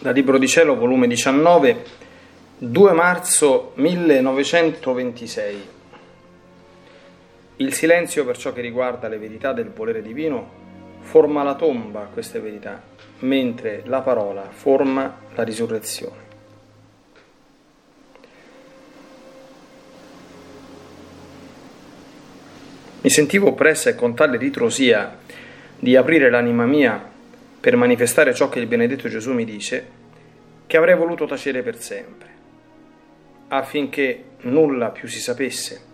[0.00, 1.84] dal Libro di Cielo, volume 19,
[2.56, 5.68] 2 marzo 1926.
[7.56, 10.58] Il silenzio per ciò che riguarda le verità del volere divino
[11.00, 12.82] forma la tomba a queste verità,
[13.20, 16.28] mentre la parola forma la risurrezione.
[23.02, 25.18] Mi sentivo oppressa e con tale ritrosia
[25.78, 27.09] di aprire l'anima mia
[27.60, 29.98] per manifestare ciò che il benedetto Gesù mi dice,
[30.66, 32.28] che avrei voluto tacere per sempre,
[33.48, 35.88] affinché nulla più si sapesse.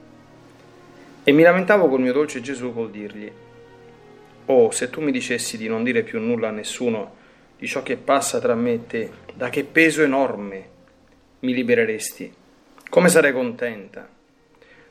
[1.25, 3.33] E mi lamentavo col mio dolce Gesù col dirgli,
[4.49, 7.15] Oh, se tu mi dicessi di non dire più nulla a nessuno
[7.59, 10.69] di ciò che passa tra me e te, da che peso enorme
[11.41, 12.33] mi libereresti?
[12.89, 14.09] Come sarei contenta?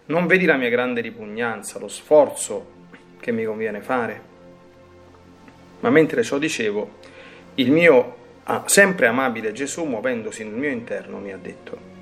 [0.07, 2.73] Non vedi la mia grande ripugnanza, lo sforzo
[3.21, 4.34] che mi conviene fare?
[5.79, 6.99] Ma mentre ciò dicevo,
[7.55, 8.15] il mio
[8.65, 11.93] sempre amabile Gesù, muovendosi nel mio interno, mi ha detto,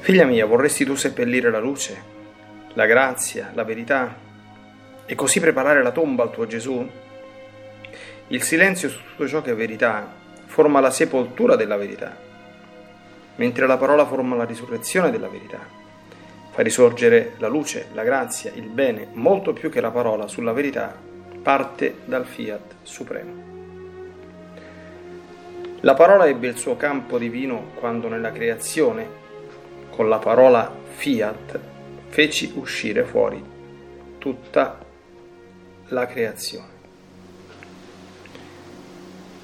[0.00, 2.02] Figlia mia, vorresti tu seppellire la luce,
[2.72, 4.16] la grazia, la verità,
[5.04, 6.88] e così preparare la tomba al tuo Gesù?
[8.28, 10.10] Il silenzio su tutto ciò che è verità
[10.46, 12.16] forma la sepoltura della verità,
[13.36, 15.58] mentre la parola forma la risurrezione della verità.
[16.50, 20.96] Fa risorgere la luce, la grazia, il bene, molto più che la parola sulla verità
[21.42, 23.48] parte dal fiat supremo.
[25.80, 29.18] La parola ebbe il suo campo divino quando nella creazione,
[29.88, 31.58] con la parola fiat,
[32.08, 33.42] feci uscire fuori
[34.18, 34.78] tutta
[35.88, 36.78] la creazione.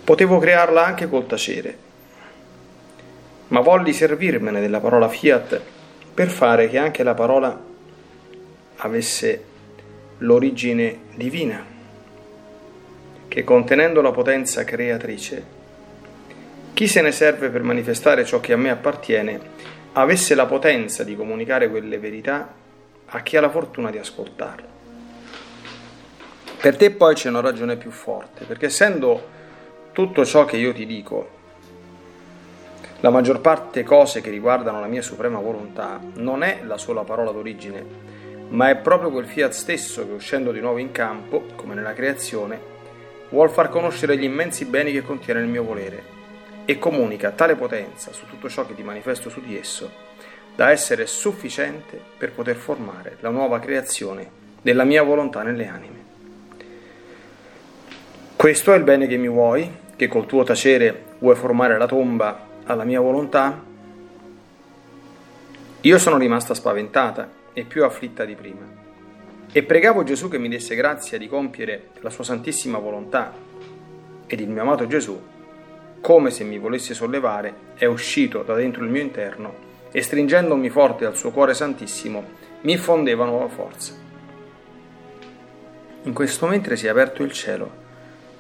[0.05, 1.79] Potevo crearla anche col tacere,
[3.49, 5.61] ma volli servirmene della parola fiat
[6.13, 7.59] per fare che anche la parola
[8.77, 9.45] avesse
[10.19, 11.76] l'origine divina
[13.37, 15.45] che contenendo la potenza creatrice,
[16.73, 19.39] chi se ne serve per manifestare ciò che a me appartiene,
[19.93, 22.51] avesse la potenza di comunicare quelle verità
[23.05, 24.67] a chi ha la fortuna di ascoltarlo.
[26.63, 29.29] Per te poi c'è una ragione più forte, perché essendo
[29.93, 31.29] tutto ciò che io ti dico,
[33.01, 37.33] la maggior parte cose che riguardano la mia suprema volontà, non è la sola parola
[37.33, 37.85] d'origine,
[38.49, 42.76] ma è proprio quel fiat stesso che uscendo di nuovo in campo, come nella creazione,
[43.37, 46.03] vuol far conoscere gli immensi beni che contiene il mio volere
[46.65, 49.93] e comunica tale potenza su tutto ciò che ti manifesto su di esso
[50.55, 54.27] da essere sufficiente per poter formare la nuova creazione
[54.63, 56.05] della mia volontà nelle anime.
[58.37, 62.41] Questo è il bene che mi vuoi, che col tuo tacere vuoi formare la tomba
[62.65, 63.63] alla mia volontà?
[65.83, 68.85] Io sono rimasta spaventata e più afflitta di prima
[69.57, 73.33] e pregavo Gesù che mi desse grazia di compiere la sua santissima volontà.
[74.27, 75.19] Ed il mio amato Gesù,
[76.03, 79.55] come se mi volesse sollevare, è uscito da dentro il mio interno
[79.91, 82.23] e stringendomi forte al suo cuore santissimo,
[82.61, 83.95] mi infondeva nuova forza.
[86.03, 87.71] In questo mentre si è aperto il cielo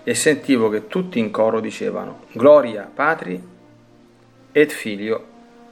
[0.05, 3.43] e sentivo che tutti in coro dicevano Gloria Patri
[4.53, 5.26] et Figlio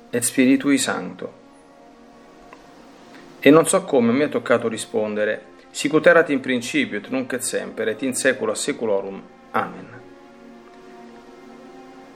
[0.09, 1.44] et Spiritui Sancto
[3.47, 7.43] e non so come mi è toccato rispondere, sicut erat in principio et nunc et
[7.43, 9.23] semper et in secula seculorum.
[9.51, 10.01] Amen.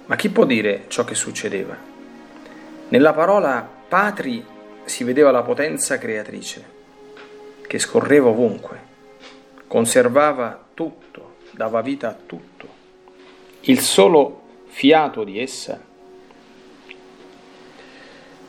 [0.07, 1.77] Ma chi può dire ciò che succedeva?
[2.89, 4.43] Nella parola patri
[4.85, 6.65] si vedeva la potenza creatrice,
[7.67, 8.81] che scorreva ovunque,
[9.67, 12.69] conservava tutto, dava vita a tutto.
[13.61, 15.79] Il solo fiato di essa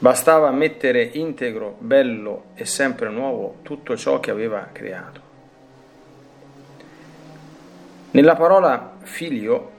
[0.02, 5.22] Bastava mettere integro, bello e sempre nuovo tutto ciò che aveva creato.
[8.12, 9.72] Nella parola figlio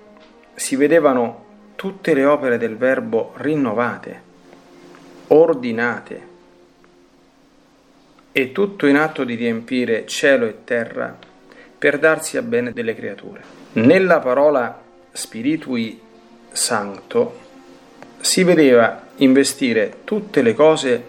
[0.55, 4.23] si vedevano tutte le opere del Verbo rinnovate,
[5.29, 6.29] ordinate
[8.33, 11.17] e tutto in atto di riempire cielo e terra
[11.79, 13.43] per darsi a bene delle creature.
[13.73, 14.83] Nella parola
[15.13, 15.99] spiritui
[16.53, 17.49] sancto
[18.21, 21.05] si vedeva investire tutte le cose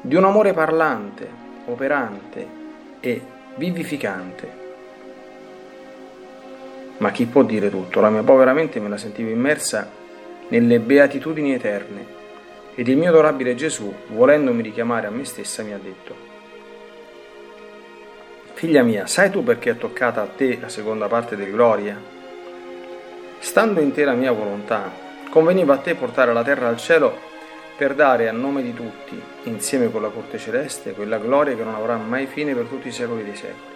[0.00, 1.28] di un amore parlante,
[1.66, 2.46] operante
[3.00, 3.20] e
[3.56, 4.60] vivificante.
[6.98, 8.00] Ma chi può dire tutto?
[8.00, 9.90] La mia povera mente me la sentivo immersa
[10.48, 12.20] nelle beatitudini eterne
[12.74, 16.30] ed il mio adorabile Gesù, volendomi richiamare a me stessa, mi ha detto,
[18.54, 22.00] Figlia mia, sai tu perché è toccata a te la seconda parte del Gloria?
[23.40, 24.88] Stando in te la mia volontà,
[25.32, 27.18] conveniva a te portare la terra al cielo
[27.74, 31.74] per dare a nome di tutti, insieme con la corte celeste, quella gloria che non
[31.74, 33.70] avrà mai fine per tutti i secoli dei secoli.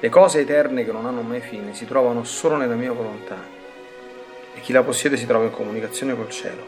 [0.00, 3.36] Le cose eterne che non hanno mai fine si trovano solo nella mia volontà
[4.54, 6.64] e chi la possiede si trova in comunicazione col cielo.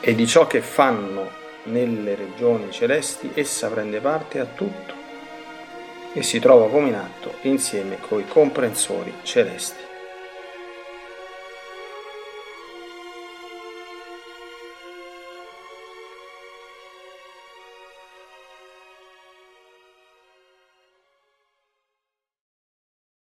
[0.00, 1.30] E di ciò che fanno
[1.64, 4.92] nelle regioni celesti essa prende parte a tutto
[6.14, 9.79] e si trova come in atto insieme coi comprensori celesti.